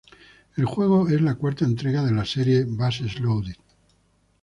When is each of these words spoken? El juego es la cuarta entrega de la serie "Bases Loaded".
El 0.57 0.65
juego 0.65 1.07
es 1.09 1.21
la 1.21 1.35
cuarta 1.35 1.63
entrega 1.63 2.01
de 2.03 2.11
la 2.11 2.25
serie 2.25 2.65
"Bases 2.67 3.19
Loaded". 3.19 3.53